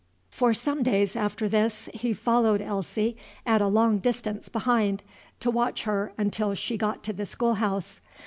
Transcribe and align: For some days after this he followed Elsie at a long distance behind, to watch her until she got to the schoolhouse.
For 0.31 0.55
some 0.55 0.81
days 0.81 1.15
after 1.15 1.47
this 1.47 1.87
he 1.93 2.11
followed 2.11 2.59
Elsie 2.59 3.15
at 3.45 3.61
a 3.61 3.67
long 3.67 3.99
distance 3.99 4.49
behind, 4.49 5.03
to 5.41 5.51
watch 5.51 5.83
her 5.83 6.11
until 6.17 6.55
she 6.55 6.75
got 6.75 7.03
to 7.03 7.13
the 7.13 7.27
schoolhouse. 7.27 8.01